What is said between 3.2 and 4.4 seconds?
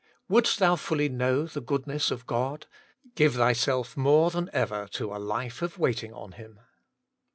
thy self more